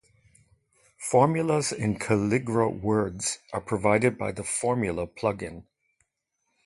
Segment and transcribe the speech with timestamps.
[1.11, 5.65] Formulas in Calligra Words are provided by the Formula plugin.